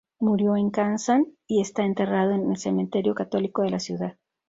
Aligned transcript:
Murió 0.19 0.55
en 0.55 0.71
Kazan 0.71 1.25
y 1.45 1.61
está 1.61 1.83
enterrado 1.83 2.31
en 2.31 2.49
el 2.49 2.57
cementerio 2.57 3.13
católico 3.13 3.61
de 3.61 3.69
la 3.69 3.79
ciudad. 3.79 4.17